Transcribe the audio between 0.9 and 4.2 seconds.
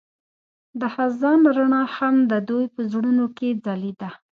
خزان رڼا هم د دوی په زړونو کې ځلېده.